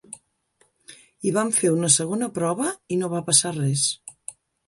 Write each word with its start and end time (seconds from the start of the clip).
I 1.31 1.33
vam 1.35 1.51
fer 1.57 1.71
una 1.75 1.91
segona 1.97 2.31
prova 2.39 2.71
i 2.95 2.99
no 3.03 3.13
va 3.13 3.23
passar 3.31 3.55
res. 3.61 3.87